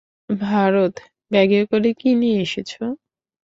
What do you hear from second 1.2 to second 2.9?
ব্যাগে করে কী নিয়ে এসেছ?